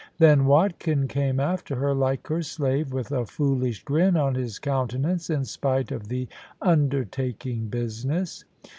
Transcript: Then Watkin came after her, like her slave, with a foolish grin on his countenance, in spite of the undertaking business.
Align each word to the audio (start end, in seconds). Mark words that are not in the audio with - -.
Then 0.17 0.47
Watkin 0.47 1.07
came 1.07 1.39
after 1.39 1.75
her, 1.75 1.93
like 1.93 2.25
her 2.25 2.41
slave, 2.41 2.91
with 2.91 3.11
a 3.11 3.23
foolish 3.27 3.83
grin 3.83 4.17
on 4.17 4.33
his 4.33 4.57
countenance, 4.57 5.29
in 5.29 5.45
spite 5.45 5.91
of 5.91 6.07
the 6.07 6.27
undertaking 6.59 7.67
business. 7.67 8.43